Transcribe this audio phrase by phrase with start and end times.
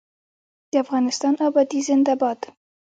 [0.71, 2.39] د افغانستان ابادي زنده باد.